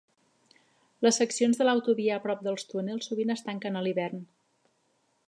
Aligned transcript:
Les 1.07 1.19
seccions 1.21 1.59
de 1.61 1.67
l'autovia 1.67 2.15
a 2.17 2.19
prop 2.25 2.43
dels 2.47 2.67
túnels 2.71 3.11
sovint 3.11 3.35
es 3.37 3.47
tanquen 3.51 3.79
a 3.79 3.85
l'hivern. 3.89 4.29